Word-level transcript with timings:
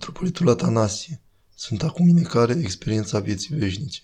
Mitropolitul 0.00 0.48
Atanasie, 0.48 1.20
sunt 1.54 1.82
acum 1.82 2.06
minecare 2.06 2.60
experiența 2.62 3.18
vieții 3.18 3.56
veșnice. 3.56 4.00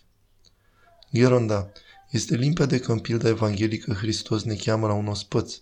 Gheronda, 1.13 1.71
este 2.11 2.37
limpede 2.37 2.79
că 2.79 2.93
în 2.93 2.99
pilda 2.99 3.29
evanghelică 3.29 3.93
Hristos 3.93 4.43
ne 4.43 4.55
cheamă 4.55 4.87
la 4.87 4.93
un 4.93 5.07
ospăț, 5.07 5.55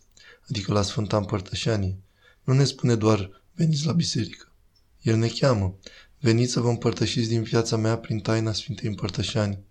adică 0.49 0.73
la 0.73 0.83
Sfânta 0.83 1.17
Împărtășanie. 1.17 1.99
Nu 2.45 2.55
ne 2.55 2.65
spune 2.65 2.95
doar, 2.95 3.43
veniți 3.53 3.87
la 3.87 3.93
biserică. 3.93 4.53
El 5.01 5.17
ne 5.17 5.29
cheamă, 5.29 5.79
veniți 6.21 6.53
să 6.53 6.61
vă 6.61 6.69
împărtășiți 6.69 7.29
din 7.29 7.43
viața 7.43 7.77
mea 7.77 7.99
prin 7.99 8.21
taina 8.21 8.53
Sfintei 8.53 8.89
Împărtășanii. 8.89 9.65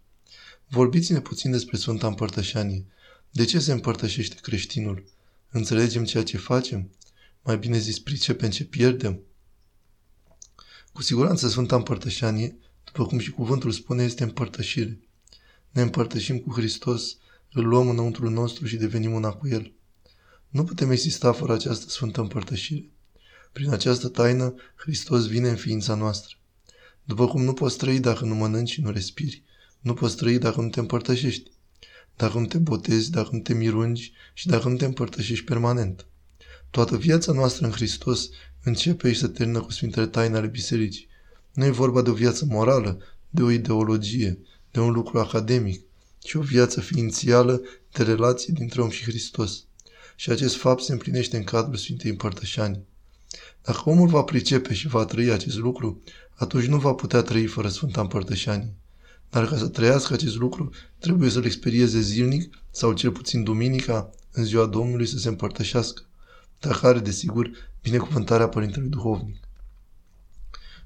Vorbiți-ne 0.68 1.20
puțin 1.20 1.52
despre 1.52 1.78
Sfânta 1.78 2.08
Împărtășanie. 2.08 2.86
De 3.32 3.46
ce 3.46 3.60
se 3.60 3.72
împărtășește 3.72 4.36
creștinul? 4.42 5.04
Înțelegem 5.50 6.06
ceea 6.06 6.24
ce 6.24 6.38
facem? 6.38 6.92
Mai 7.42 7.58
bine 7.58 7.78
zis, 7.78 8.00
pricepem 8.00 8.50
ce 8.50 8.66
pierdem? 8.66 9.22
Cu 10.94 11.02
siguranță 11.02 11.48
Sfânta 11.48 11.76
Împărtășanie, 11.76 12.58
după 12.84 13.06
cum 13.06 13.20
și 13.20 13.32
cuvântul 13.32 13.72
spune, 13.72 14.04
este 14.04 14.24
împărtășire. 14.24 15.00
Ne 15.72 15.82
împărtășim 15.82 16.40
cu 16.40 16.54
Hristos, 16.54 17.18
îl 17.52 17.68
luăm 17.68 17.90
înăuntru 17.90 18.30
nostru 18.30 18.66
și 18.66 18.76
devenim 18.76 19.14
una 19.14 19.32
cu 19.32 19.48
El. 19.48 19.74
Nu 20.50 20.64
putem 20.64 20.92
exista 20.92 21.32
fără 21.32 21.54
această 21.54 21.90
Sfântă 21.90 22.22
Împărtășire. 22.22 22.90
Prin 23.54 23.70
această 23.70 24.08
taină, 24.08 24.54
Hristos 24.76 25.28
vine 25.28 25.50
în 25.50 25.56
ființa 25.56 25.96
noastră. 25.96 26.36
După 27.04 27.28
cum 27.28 27.44
nu 27.44 27.54
poți 27.54 27.78
trăi 27.78 28.00
dacă 28.00 28.26
nu 28.26 28.36
mănânci 28.36 28.72
și 28.72 28.82
nu 28.82 28.92
respiri, 28.92 29.44
nu 29.80 29.94
poți 29.94 30.16
trăi 30.16 30.38
dacă 30.38 30.62
nu 30.62 30.70
te 30.70 30.80
împărtășești, 30.80 31.52
dacă 32.16 32.40
nu 32.40 32.46
te 32.46 32.58
botezi, 32.58 33.12
dacă 33.12 33.30
nu 33.32 33.40
te 33.40 33.54
mirungi 33.54 34.12
și 34.34 34.48
dacă 34.48 34.70
nu 34.70 34.76
te 34.76 34.86
împărtășești 34.86 35.46
permanent. 35.46 36.08
Toată 36.70 36.98
viața 36.98 37.32
noastră 37.32 37.66
în 37.66 37.72
Hristos 37.72 38.30
începe 38.64 39.12
și 39.12 39.20
se 39.20 39.28
termină 39.28 39.62
cu 39.62 39.72
Sfintele 39.72 40.08
Taine 40.08 40.38
ale 40.38 40.48
Bisericii. 40.48 41.08
Nu 41.54 41.66
e 41.66 41.70
vorba 41.70 42.02
de 42.02 42.10
o 42.10 42.14
viață 42.14 42.46
morală, 42.46 43.02
de 43.30 43.42
o 43.42 43.52
ideologie, 43.52 44.38
de 44.72 44.80
un 44.80 44.92
lucru 44.92 45.20
academic, 45.20 45.82
ci 46.20 46.34
o 46.34 46.42
viață 46.42 46.82
ființială 46.82 47.62
de 47.92 48.04
relație 48.04 48.54
dintre 48.58 48.82
om 48.82 48.90
și 48.90 49.04
Hristos. 49.04 49.64
Și 50.16 50.30
acest 50.30 50.56
fapt 50.56 50.84
se 50.84 50.92
împlinește 50.92 51.38
în 51.38 51.44
cadrul 51.44 51.76
Sfintei 51.76 52.12
Împărtășanii. 52.12 52.86
Dacă 53.62 53.90
omul 53.90 54.08
va 54.08 54.22
pricepe 54.22 54.74
și 54.74 54.88
va 54.88 55.06
trăi 55.06 55.32
acest 55.32 55.58
lucru, 55.58 56.02
atunci 56.36 56.66
nu 56.66 56.78
va 56.78 56.94
putea 56.94 57.22
trăi 57.22 57.46
fără 57.46 57.68
Sfânta 57.68 58.02
Împărtășanie. 58.02 58.74
Dar 59.30 59.48
ca 59.48 59.58
să 59.58 59.68
trăiască 59.68 60.14
acest 60.14 60.36
lucru, 60.36 60.70
trebuie 61.00 61.30
să-l 61.30 61.46
experieze 61.46 62.00
zilnic 62.00 62.54
sau 62.72 62.94
cel 62.94 63.12
puțin 63.12 63.44
duminica, 63.44 64.10
în 64.32 64.44
ziua 64.44 64.66
Domnului, 64.66 65.06
să 65.06 65.18
se 65.18 65.28
împărtășească. 65.28 66.02
Dacă 66.60 66.88
are, 66.88 67.00
desigur, 67.00 67.52
binecuvântarea 67.84 68.50
Părintelui 68.50 68.90
Duhovnic. 68.90 69.40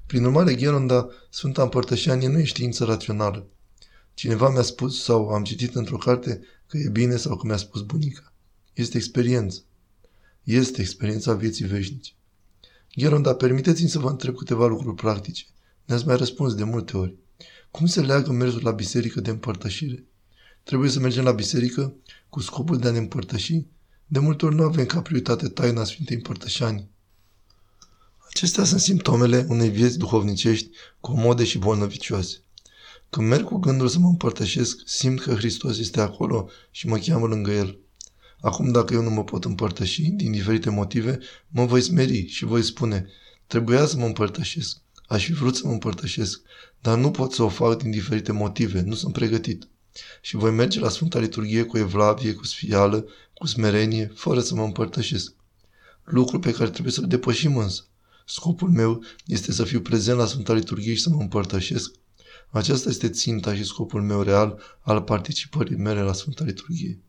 Prin 0.06 0.24
urmare, 0.24 0.54
Gheronda, 0.54 1.08
Sfânta 1.30 1.62
Împărtășanie 1.62 2.28
nu 2.28 2.38
e 2.38 2.44
știință 2.44 2.84
rațională. 2.84 3.46
Cineva 4.14 4.50
mi-a 4.50 4.62
spus 4.62 5.02
sau 5.02 5.28
am 5.28 5.44
citit 5.44 5.74
într-o 5.74 5.96
carte 5.96 6.40
că 6.66 6.76
e 6.76 6.88
bine 6.88 7.16
sau 7.16 7.36
că 7.36 7.46
mi-a 7.46 7.56
spus 7.56 7.82
bunica. 7.82 8.32
Este 8.72 8.96
experiență. 8.96 9.62
Este 10.42 10.80
experiența 10.80 11.34
vieții 11.34 11.66
veșnice. 11.66 12.12
Gheronda, 12.94 13.34
permiteți-mi 13.34 13.88
să 13.88 13.98
vă 13.98 14.08
întreb 14.08 14.34
câteva 14.34 14.66
lucruri 14.66 14.94
practice. 14.94 15.44
Ne-ați 15.84 16.06
mai 16.06 16.16
răspuns 16.16 16.54
de 16.54 16.64
multe 16.64 16.96
ori. 16.96 17.16
Cum 17.70 17.86
se 17.86 18.00
leagă 18.00 18.32
mersul 18.32 18.62
la 18.62 18.70
biserică 18.70 19.20
de 19.20 19.30
împărtășire? 19.30 20.04
Trebuie 20.62 20.90
să 20.90 21.00
mergem 21.00 21.24
la 21.24 21.32
biserică 21.32 21.94
cu 22.28 22.40
scopul 22.40 22.78
de 22.78 22.88
a 22.88 22.90
ne 22.90 22.98
împărtăși? 22.98 23.66
De 24.10 24.18
multe 24.18 24.46
ori 24.46 24.54
nu 24.54 24.62
avem 24.62 24.86
ca 24.86 25.02
prioritate 25.02 25.48
taina 25.48 25.84
Sfintei 25.84 26.16
Împărtășanii. 26.16 26.90
Acestea 28.28 28.64
sunt 28.64 28.80
simptomele 28.80 29.46
unei 29.48 29.68
vieți 29.68 29.98
duhovnicești 29.98 30.70
comode 31.00 31.44
și 31.44 31.58
bolnăvicioase. 31.58 32.36
Când 33.10 33.28
merg 33.28 33.44
cu 33.44 33.56
gândul 33.56 33.88
să 33.88 33.98
mă 33.98 34.08
împărtășesc, 34.08 34.78
simt 34.84 35.20
că 35.20 35.34
Hristos 35.34 35.78
este 35.78 36.00
acolo 36.00 36.48
și 36.70 36.86
mă 36.86 36.98
cheamă 36.98 37.26
lângă 37.26 37.50
El. 37.50 37.78
Acum, 38.40 38.72
dacă 38.72 38.94
eu 38.94 39.02
nu 39.02 39.10
mă 39.10 39.24
pot 39.24 39.44
împărtăși, 39.44 40.02
din 40.02 40.32
diferite 40.32 40.70
motive, 40.70 41.18
mă 41.48 41.64
voi 41.64 41.80
smeri 41.80 42.26
și 42.26 42.44
voi 42.44 42.62
spune, 42.62 43.06
trebuia 43.46 43.86
să 43.86 43.96
mă 43.96 44.04
împărtășesc. 44.04 44.76
Aș 45.06 45.24
fi 45.24 45.32
vrut 45.32 45.56
să 45.56 45.66
mă 45.66 45.72
împărtășesc, 45.72 46.40
dar 46.80 46.98
nu 46.98 47.10
pot 47.10 47.32
să 47.32 47.42
o 47.42 47.48
fac 47.48 47.82
din 47.82 47.90
diferite 47.90 48.32
motive, 48.32 48.80
nu 48.80 48.94
sunt 48.94 49.12
pregătit. 49.12 49.68
Și 50.20 50.36
voi 50.36 50.50
merge 50.50 50.80
la 50.80 50.88
Sfânta 50.88 51.18
Liturghie 51.18 51.62
cu 51.62 51.78
evlavie, 51.78 52.32
cu 52.32 52.44
sfială, 52.44 53.06
cu 53.34 53.46
smerenie, 53.46 54.12
fără 54.14 54.40
să 54.40 54.54
mă 54.54 54.62
împărtășesc. 54.62 55.32
Lucru 56.04 56.38
pe 56.38 56.52
care 56.52 56.70
trebuie 56.70 56.92
să-l 56.92 57.06
depășim 57.06 57.56
însă. 57.56 57.82
Scopul 58.26 58.70
meu 58.70 59.02
este 59.26 59.52
să 59.52 59.64
fiu 59.64 59.80
prezent 59.80 60.18
la 60.18 60.26
Sfânta 60.26 60.52
Liturghie 60.52 60.94
și 60.94 61.02
să 61.02 61.10
mă 61.10 61.20
împărtășesc. 61.20 61.90
Aceasta 62.50 62.88
este 62.88 63.08
ținta 63.08 63.54
și 63.54 63.64
scopul 63.64 64.02
meu 64.02 64.22
real 64.22 64.58
al 64.80 65.02
participării 65.02 65.76
mele 65.76 66.00
la 66.00 66.12
Sfânta 66.12 66.44
Liturghie. 66.44 67.00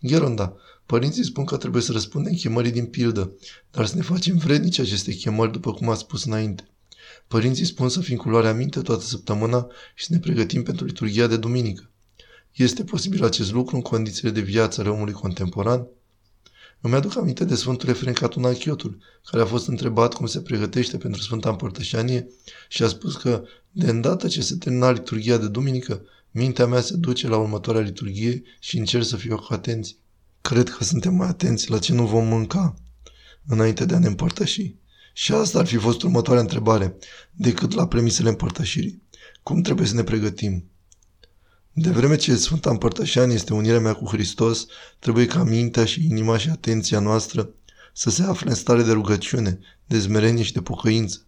Gheronda, 0.00 0.56
părinții 0.86 1.24
spun 1.24 1.44
că 1.44 1.56
trebuie 1.56 1.82
să 1.82 1.92
răspundem 1.92 2.32
chemării 2.32 2.70
din 2.70 2.86
pildă, 2.86 3.32
dar 3.70 3.86
să 3.86 3.96
ne 3.96 4.02
facem 4.02 4.36
vrednici 4.36 4.78
aceste 4.78 5.12
chemări, 5.12 5.52
după 5.52 5.72
cum 5.72 5.88
a 5.88 5.94
spus 5.94 6.24
înainte. 6.24 6.68
Părinții 7.28 7.64
spun 7.64 7.88
să 7.88 8.00
fim 8.00 8.16
cu 8.16 8.28
luarea 8.28 8.54
minte 8.54 8.80
toată 8.80 9.02
săptămâna 9.02 9.66
și 9.94 10.04
să 10.04 10.12
ne 10.12 10.18
pregătim 10.18 10.62
pentru 10.62 10.84
liturgia 10.84 11.26
de 11.26 11.36
duminică. 11.36 11.89
Este 12.52 12.84
posibil 12.84 13.24
acest 13.24 13.52
lucru 13.52 13.76
în 13.76 13.82
condițiile 13.82 14.30
de 14.30 14.40
viață 14.40 14.80
ale 14.80 14.90
omului 14.90 15.12
contemporan? 15.12 15.86
Îmi 16.80 16.94
aduc 16.94 17.16
aminte 17.16 17.44
de 17.44 17.54
Sfântul 17.54 17.88
Efrem 17.88 18.12
Catunachiotul, 18.12 18.98
care 19.30 19.42
a 19.42 19.46
fost 19.46 19.68
întrebat 19.68 20.14
cum 20.14 20.26
se 20.26 20.40
pregătește 20.40 20.96
pentru 20.96 21.20
Sfânta 21.20 21.48
Împărtășanie 21.48 22.28
și 22.68 22.82
a 22.82 22.88
spus 22.88 23.16
că, 23.16 23.44
de 23.70 23.90
îndată 23.90 24.28
ce 24.28 24.42
se 24.42 24.56
termina 24.56 24.90
liturgia 24.90 25.36
de 25.36 25.48
duminică, 25.48 26.02
mintea 26.30 26.66
mea 26.66 26.80
se 26.80 26.96
duce 26.96 27.28
la 27.28 27.36
următoarea 27.36 27.82
liturghie 27.82 28.42
și 28.60 28.78
încerc 28.78 29.04
să 29.04 29.16
fiu 29.16 29.36
cu 29.36 29.46
atenție. 29.52 29.96
Cred 30.40 30.68
că 30.68 30.84
suntem 30.84 31.14
mai 31.14 31.28
atenți 31.28 31.70
la 31.70 31.78
ce 31.78 31.92
nu 31.92 32.06
vom 32.06 32.26
mânca 32.26 32.74
înainte 33.46 33.84
de 33.84 33.94
a 33.94 33.98
ne 33.98 34.06
împărtăși. 34.06 34.74
Și 35.12 35.32
asta 35.32 35.58
ar 35.58 35.66
fi 35.66 35.76
fost 35.76 36.02
următoarea 36.02 36.42
întrebare, 36.42 36.96
decât 37.32 37.72
la 37.72 37.86
premisele 37.86 38.28
împărtășirii. 38.28 39.02
Cum 39.42 39.62
trebuie 39.62 39.86
să 39.86 39.94
ne 39.94 40.02
pregătim? 40.02 40.69
De 41.72 41.90
vreme 41.90 42.16
ce 42.16 42.36
Sfânta 42.36 42.70
Împărtășanie 42.70 43.34
este 43.34 43.54
unirea 43.54 43.80
mea 43.80 43.92
cu 43.92 44.08
Hristos, 44.08 44.66
trebuie 44.98 45.26
ca 45.26 45.44
mintea 45.44 45.84
și 45.84 46.04
inima 46.04 46.38
și 46.38 46.48
atenția 46.48 46.98
noastră 46.98 47.50
să 47.92 48.10
se 48.10 48.22
afle 48.22 48.48
în 48.48 48.54
stare 48.54 48.82
de 48.82 48.92
rugăciune, 48.92 49.58
de 49.86 49.98
zmerenie 49.98 50.42
și 50.42 50.52
de 50.52 50.60
pocăință, 50.60 51.22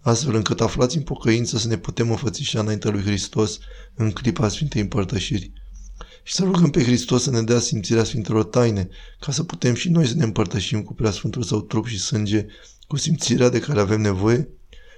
astfel 0.00 0.34
încât 0.34 0.60
aflați 0.60 0.96
în 0.96 1.02
pocăință 1.02 1.58
să 1.58 1.68
ne 1.68 1.76
putem 1.76 2.10
înfățișa 2.10 2.60
înaintea 2.60 2.90
lui 2.90 3.02
Hristos 3.02 3.58
în 3.94 4.10
clipa 4.10 4.48
Sfintei 4.48 4.80
Împărtășirii. 4.80 5.52
Și 6.22 6.34
să 6.34 6.44
rugăm 6.44 6.70
pe 6.70 6.82
Hristos 6.82 7.22
să 7.22 7.30
ne 7.30 7.42
dea 7.42 7.58
simțirea 7.58 8.04
Sfintelor 8.04 8.44
Taine, 8.44 8.88
ca 9.20 9.32
să 9.32 9.42
putem 9.42 9.74
și 9.74 9.88
noi 9.88 10.06
să 10.06 10.14
ne 10.14 10.24
împărtășim 10.24 10.82
cu 10.82 10.94
Preasfântul 10.94 11.42
Său 11.42 11.60
trup 11.60 11.86
și 11.86 12.00
sânge, 12.00 12.46
cu 12.86 12.96
simțirea 12.96 13.48
de 13.48 13.60
care 13.60 13.80
avem 13.80 14.00
nevoie 14.00 14.48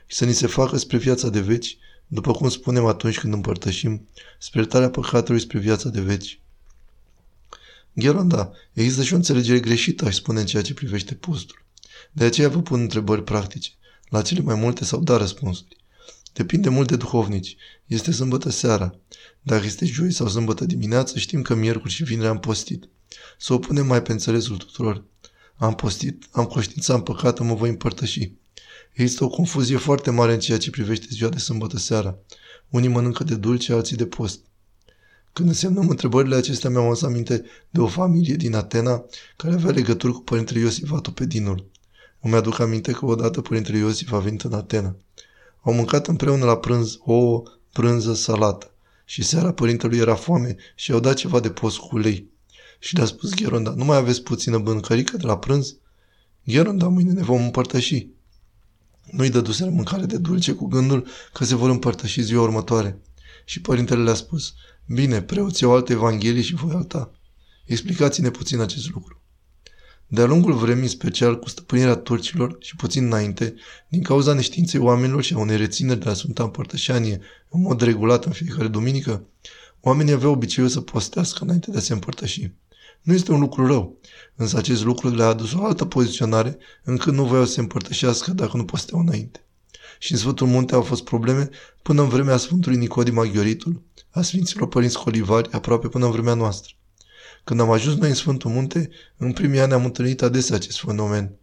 și 0.06 0.16
să 0.16 0.24
ni 0.24 0.32
se 0.32 0.46
facă 0.46 0.76
spre 0.76 0.96
viața 0.96 1.28
de 1.28 1.40
veci, 1.40 1.78
după 2.06 2.32
cum 2.32 2.48
spunem 2.48 2.84
atunci 2.84 3.18
când 3.18 3.32
împărtășim, 3.32 4.08
spre 4.38 4.60
iertarea 4.60 4.90
păcatului 4.90 5.40
spre 5.40 5.58
viața 5.58 5.88
de 5.88 6.00
veci. 6.00 6.40
Gheronda, 7.92 8.52
există 8.72 9.02
și 9.02 9.12
o 9.12 9.16
înțelegere 9.16 9.60
greșită, 9.60 10.04
aș 10.04 10.14
spune, 10.14 10.40
în 10.40 10.46
ceea 10.46 10.62
ce 10.62 10.74
privește 10.74 11.14
postul. 11.14 11.64
De 12.12 12.24
aceea 12.24 12.48
vă 12.48 12.62
pun 12.62 12.80
întrebări 12.80 13.24
practice. 13.24 13.70
La 14.08 14.22
cele 14.22 14.40
mai 14.40 14.54
multe 14.54 14.84
sau 14.84 15.00
da 15.00 15.16
răspunsuri. 15.16 15.76
Depinde 16.32 16.68
mult 16.68 16.88
de 16.88 16.96
duhovnici. 16.96 17.56
Este 17.86 18.12
sâmbătă 18.12 18.50
seara. 18.50 18.94
Dacă 19.42 19.64
este 19.66 19.86
joi 19.86 20.12
sau 20.12 20.28
sâmbătă 20.28 20.64
dimineață, 20.64 21.18
știm 21.18 21.42
că 21.42 21.54
miercuri 21.54 21.92
și 21.92 22.04
vineri 22.04 22.28
am 22.28 22.40
postit. 22.40 22.88
Să 23.38 23.52
o 23.52 23.58
punem 23.58 23.86
mai 23.86 24.02
pe 24.02 24.12
înțelesul 24.12 24.56
tuturor. 24.56 25.04
Am 25.56 25.74
postit, 25.74 26.26
am 26.30 26.44
conștiința 26.44 26.94
am 26.94 27.02
păcată, 27.02 27.42
mă 27.42 27.54
voi 27.54 27.68
împărtăși. 27.68 28.32
Există 28.96 29.24
o 29.24 29.28
confuzie 29.28 29.76
foarte 29.76 30.10
mare 30.10 30.32
în 30.32 30.38
ceea 30.38 30.58
ce 30.58 30.70
privește 30.70 31.06
ziua 31.10 31.30
de 31.30 31.38
sâmbătă 31.38 31.78
seara. 31.78 32.18
Unii 32.70 32.88
mănâncă 32.88 33.24
de 33.24 33.34
dulce, 33.34 33.72
alții 33.72 33.96
de 33.96 34.06
post. 34.06 34.40
Când 35.32 35.48
însemnăm 35.48 35.88
întrebările 35.88 36.36
acestea, 36.36 36.70
mi-am 36.70 36.84
adus 36.84 37.02
aminte 37.02 37.44
de 37.70 37.80
o 37.80 37.86
familie 37.86 38.34
din 38.34 38.54
Atena 38.54 39.04
care 39.36 39.54
avea 39.54 39.70
legături 39.70 40.12
cu 40.12 40.20
părintele 40.20 40.58
Iosif 40.58 40.92
Atopedinul. 40.92 41.70
Îmi 42.20 42.34
aduc 42.34 42.58
aminte 42.58 42.92
că 42.92 43.06
odată 43.06 43.40
părintele 43.40 43.78
Iosif 43.78 44.12
a 44.12 44.18
venit 44.18 44.42
în 44.42 44.52
Atena. 44.52 44.96
Au 45.62 45.72
mâncat 45.72 46.06
împreună 46.06 46.44
la 46.44 46.56
prânz 46.56 46.98
ouă, 47.04 47.42
prânză, 47.72 48.14
salată. 48.14 48.70
Și 49.04 49.24
seara 49.24 49.52
părintelui 49.52 49.98
era 49.98 50.14
foame 50.14 50.56
și 50.74 50.90
i-au 50.90 51.00
dat 51.00 51.14
ceva 51.14 51.40
de 51.40 51.50
post 51.50 51.78
cu 51.78 51.88
ulei. 51.92 52.30
Și 52.78 52.96
le-a 52.96 53.04
spus 53.04 53.34
Gheronda, 53.34 53.70
nu 53.70 53.84
mai 53.84 53.96
aveți 53.96 54.22
puțină 54.22 54.58
bâncărică 54.58 55.16
de 55.16 55.26
la 55.26 55.38
prânz? 55.38 55.76
Gheronda, 56.44 56.88
mâine 56.88 57.12
ne 57.12 57.22
vom 57.22 57.42
împărtăși. 57.42 58.14
Nu-i 59.10 59.30
dăduseră 59.30 59.70
mâncare 59.70 60.06
de 60.06 60.16
dulce 60.16 60.52
cu 60.52 60.66
gândul 60.66 61.06
că 61.32 61.44
se 61.44 61.54
vor 61.54 61.70
împărtăși 61.70 62.22
ziua 62.22 62.42
următoare. 62.42 63.00
Și 63.44 63.60
părintele 63.60 64.02
le-a 64.02 64.14
spus, 64.14 64.54
bine, 64.86 65.22
preoții 65.22 65.66
au 65.66 65.74
alte 65.74 65.92
evanghelii 65.92 66.42
și 66.42 66.54
voi 66.54 66.74
alta. 66.74 67.10
Explicați-ne 67.64 68.30
puțin 68.30 68.60
acest 68.60 68.90
lucru. 68.90 69.20
De-a 70.06 70.24
lungul 70.24 70.52
vremii, 70.52 70.88
special 70.88 71.38
cu 71.38 71.48
stăpânirea 71.48 71.96
turcilor 71.96 72.56
și 72.60 72.76
puțin 72.76 73.04
înainte, 73.04 73.54
din 73.88 74.02
cauza 74.02 74.32
neștiinței 74.32 74.80
oamenilor 74.80 75.22
și 75.22 75.34
a 75.34 75.38
unei 75.38 75.56
rețineri 75.56 75.98
de 75.98 76.04
la 76.04 76.14
Sfânta 76.14 76.42
Împărtășanie 76.42 77.20
în 77.48 77.60
mod 77.60 77.80
regulat 77.80 78.24
în 78.24 78.32
fiecare 78.32 78.68
duminică, 78.68 79.26
oamenii 79.80 80.12
aveau 80.12 80.32
obiceiul 80.32 80.70
să 80.70 80.80
postească 80.80 81.44
înainte 81.44 81.70
de 81.70 81.76
a 81.76 81.80
se 81.80 81.92
împărtăși. 81.92 82.50
Nu 83.02 83.12
este 83.12 83.32
un 83.32 83.40
lucru 83.40 83.66
rău, 83.66 83.98
însă 84.34 84.56
acest 84.56 84.84
lucru 84.84 85.14
le-a 85.14 85.26
adus 85.26 85.52
o 85.52 85.64
altă 85.64 85.84
poziționare 85.84 86.58
încât 86.84 87.12
nu 87.12 87.24
voiau 87.24 87.44
să 87.44 87.52
se 87.52 87.60
împărtășească 87.60 88.30
dacă 88.30 88.56
nu 88.56 88.64
posteau 88.64 89.00
înainte. 89.00 89.44
Și 89.98 90.12
în 90.12 90.18
Sfântul 90.18 90.46
Munte 90.46 90.74
au 90.74 90.82
fost 90.82 91.04
probleme 91.04 91.48
până 91.82 92.02
în 92.02 92.08
vremea 92.08 92.36
Sfântului 92.36 92.78
Nicodim 92.78 93.18
Aghioritul, 93.18 93.82
a 94.10 94.22
Sfinților 94.22 94.68
Părinți 94.68 94.98
Colivari, 94.98 95.52
aproape 95.52 95.88
până 95.88 96.04
în 96.04 96.10
vremea 96.10 96.34
noastră. 96.34 96.72
Când 97.44 97.60
am 97.60 97.70
ajuns 97.70 97.96
noi 97.96 98.08
în 98.08 98.14
Sfântul 98.14 98.50
Munte, 98.50 98.90
în 99.16 99.32
primii 99.32 99.60
ani 99.60 99.72
am 99.72 99.84
întâlnit 99.84 100.22
adesea 100.22 100.56
acest 100.56 100.80
fenomen. 100.80 101.36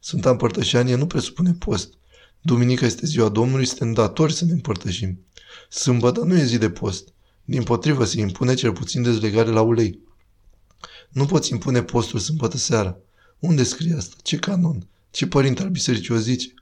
Sfânta 0.00 0.30
Împărtășanie 0.30 0.94
nu 0.94 1.06
presupune 1.06 1.56
post. 1.58 1.94
Duminica 2.40 2.86
este 2.86 3.06
ziua 3.06 3.28
Domnului, 3.28 3.66
suntem 3.66 3.92
datori 3.92 4.32
să 4.32 4.44
ne 4.44 4.52
împărtășim. 4.52 5.26
Sâmbătă 5.68 6.20
nu 6.20 6.36
e 6.36 6.44
zi 6.44 6.58
de 6.58 6.70
post. 6.70 7.08
Din 7.44 7.62
potrivă 7.62 8.04
se 8.04 8.20
impune 8.20 8.54
cel 8.54 8.72
puțin 8.72 9.02
dezlegare 9.02 9.50
la 9.50 9.60
ulei. 9.60 10.00
Nu 11.16 11.26
poți 11.26 11.52
impune 11.52 11.82
postul 11.82 12.18
sâmbătă 12.18 12.56
seara. 12.56 12.96
Unde 13.38 13.62
scrie 13.62 13.94
asta? 13.94 14.16
Ce 14.22 14.36
canon? 14.36 14.88
Ce 15.10 15.26
părinte 15.26 15.62
al 15.62 15.68
bisericii 15.68 16.14
o 16.14 16.18
zice? 16.18 16.54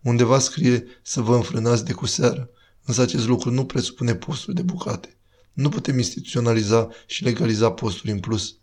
Undeva 0.00 0.38
scrie 0.38 0.84
să 1.02 1.20
vă 1.20 1.34
înfrânați 1.34 1.84
de 1.84 1.92
cu 1.92 2.06
seară, 2.06 2.50
însă 2.84 3.02
acest 3.02 3.26
lucru 3.26 3.50
nu 3.50 3.64
presupune 3.64 4.14
postul 4.14 4.54
de 4.54 4.62
bucate. 4.62 5.16
Nu 5.52 5.68
putem 5.68 5.96
instituționaliza 5.98 6.88
și 7.06 7.24
legaliza 7.24 7.70
posturi 7.72 8.12
în 8.12 8.20
plus. 8.20 8.56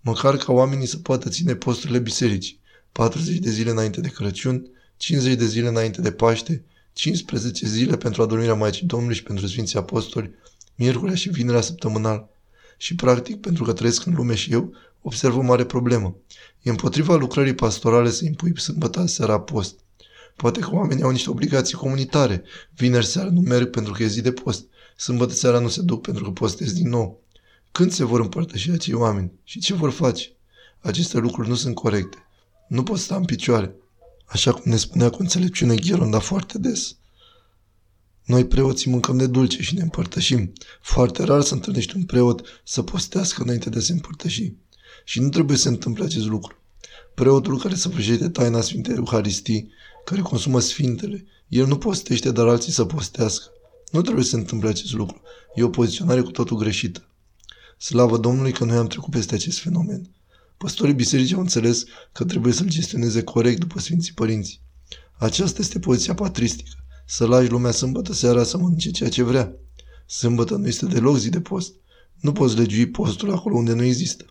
Măcar 0.00 0.36
ca 0.36 0.52
oamenii 0.52 0.86
să 0.86 0.98
poată 0.98 1.28
ține 1.28 1.54
posturile 1.54 1.98
bisericii, 1.98 2.60
40 2.92 3.38
de 3.38 3.50
zile 3.50 3.70
înainte 3.70 4.00
de 4.00 4.08
Crăciun, 4.08 4.66
50 4.96 5.34
de 5.34 5.46
zile 5.46 5.68
înainte 5.68 6.00
de 6.00 6.12
Paște, 6.12 6.64
15 6.92 7.66
zile 7.66 7.96
pentru 7.96 8.22
adormirea 8.22 8.54
Maicii 8.54 8.86
Domnului 8.86 9.16
și 9.16 9.22
pentru 9.22 9.46
Sfinții 9.46 9.78
Apostoli, 9.78 10.34
miercurea 10.74 11.14
și 11.14 11.28
vinerea 11.28 11.60
săptămânal. 11.60 12.32
Și 12.76 12.94
practic, 12.94 13.40
pentru 13.40 13.64
că 13.64 13.72
trăiesc 13.72 14.06
în 14.06 14.14
lume 14.14 14.34
și 14.34 14.52
eu, 14.52 14.74
observ 15.02 15.36
o 15.36 15.42
mare 15.42 15.64
problemă. 15.64 16.16
E 16.62 16.70
împotriva 16.70 17.14
lucrării 17.16 17.54
pastorale 17.54 18.10
să 18.10 18.24
impui 18.24 18.60
sâmbătă 18.60 19.06
seara 19.06 19.40
post. 19.40 19.78
Poate 20.36 20.60
că 20.60 20.68
oamenii 20.72 21.02
au 21.02 21.10
niște 21.10 21.30
obligații 21.30 21.76
comunitare. 21.76 22.42
Vineri 22.76 23.06
seara 23.06 23.30
nu 23.30 23.40
merg 23.40 23.70
pentru 23.70 23.92
că 23.92 24.02
e 24.02 24.06
zi 24.06 24.20
de 24.20 24.32
post. 24.32 24.66
Sâmbătă 24.96 25.32
seara 25.32 25.58
nu 25.58 25.68
se 25.68 25.82
duc 25.82 26.00
pentru 26.02 26.24
că 26.24 26.30
postez 26.30 26.72
din 26.72 26.88
nou. 26.88 27.22
Când 27.72 27.92
se 27.92 28.04
vor 28.04 28.20
împărtăși 28.20 28.70
acei 28.70 28.94
oameni? 28.94 29.32
Și 29.44 29.60
ce 29.60 29.74
vor 29.74 29.90
face? 29.90 30.28
Aceste 30.80 31.18
lucruri 31.18 31.48
nu 31.48 31.54
sunt 31.54 31.74
corecte. 31.74 32.18
Nu 32.68 32.82
pot 32.82 32.98
sta 32.98 33.16
în 33.16 33.24
picioare. 33.24 33.74
Așa 34.24 34.52
cum 34.52 34.62
ne 34.64 34.76
spunea 34.76 35.10
cu 35.10 35.16
înțelepciune 35.20 35.74
Gheronda 35.74 36.18
foarte 36.18 36.58
des. 36.58 36.96
Noi 38.24 38.46
preoții 38.46 38.90
mâncăm 38.90 39.16
de 39.16 39.26
dulce 39.26 39.62
și 39.62 39.74
ne 39.74 39.82
împărtășim. 39.82 40.52
Foarte 40.80 41.22
rar 41.22 41.40
să 41.40 41.54
întâlnești 41.54 41.96
un 41.96 42.02
preot 42.02 42.42
să 42.64 42.82
postească 42.82 43.42
înainte 43.42 43.70
de 43.70 43.78
a 43.78 43.80
se 43.80 43.92
împărtăși. 43.92 44.52
Și 45.04 45.20
nu 45.20 45.28
trebuie 45.28 45.56
să 45.56 45.62
se 45.62 45.68
întâmple 45.68 46.04
acest 46.04 46.26
lucru. 46.26 46.56
Preotul 47.14 47.58
care 47.58 47.74
săvârșește 47.74 48.28
taina 48.28 48.60
Sfintei 48.60 48.94
Euharistii, 48.94 49.70
care 50.04 50.20
consumă 50.20 50.60
Sfintele, 50.60 51.24
el 51.48 51.66
nu 51.66 51.78
postește, 51.78 52.30
dar 52.30 52.46
alții 52.46 52.72
să 52.72 52.84
postească. 52.84 53.44
Nu 53.90 54.02
trebuie 54.02 54.24
să 54.24 54.30
se 54.30 54.36
întâmple 54.36 54.68
acest 54.68 54.92
lucru. 54.92 55.20
E 55.54 55.62
o 55.62 55.68
poziționare 55.68 56.20
cu 56.20 56.30
totul 56.30 56.56
greșită. 56.56 57.08
Slavă 57.78 58.18
Domnului 58.18 58.52
că 58.52 58.64
noi 58.64 58.76
am 58.76 58.86
trecut 58.86 59.10
peste 59.10 59.34
acest 59.34 59.58
fenomen. 59.58 60.10
Păstorii 60.56 60.94
bisericii 60.94 61.34
au 61.34 61.40
înțeles 61.40 61.84
că 62.12 62.24
trebuie 62.24 62.52
să-l 62.52 62.68
gestioneze 62.68 63.22
corect 63.22 63.58
după 63.58 63.80
Sfinții 63.80 64.12
Părinți. 64.12 64.60
Aceasta 65.18 65.60
este 65.60 65.78
poziția 65.78 66.14
patristică. 66.14 66.83
Să 67.04 67.26
lași 67.26 67.50
lumea 67.50 67.70
sâmbătă 67.70 68.12
seara 68.12 68.44
să 68.44 68.58
mănânce 68.58 68.90
ceea 68.90 69.08
ce 69.08 69.22
vrea. 69.22 69.52
Sâmbătă 70.06 70.56
nu 70.56 70.66
este 70.66 70.86
deloc 70.86 71.16
zi 71.16 71.28
de 71.28 71.40
post. 71.40 71.72
Nu 72.20 72.32
poți 72.32 72.56
legiui 72.56 72.86
postul 72.86 73.32
acolo 73.32 73.56
unde 73.56 73.72
nu 73.72 73.82
există. 73.82 74.24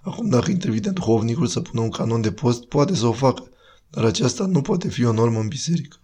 Acum, 0.00 0.28
dacă 0.28 0.50
intervine 0.50 0.90
duhovnicul 0.90 1.46
să 1.46 1.60
pună 1.60 1.80
un 1.80 1.90
canon 1.90 2.20
de 2.20 2.32
post, 2.32 2.64
poate 2.64 2.94
să 2.94 3.06
o 3.06 3.12
facă, 3.12 3.48
dar 3.90 4.04
aceasta 4.04 4.46
nu 4.46 4.60
poate 4.60 4.88
fi 4.88 5.04
o 5.04 5.12
normă 5.12 5.40
în 5.40 5.48
biserică. 5.48 5.96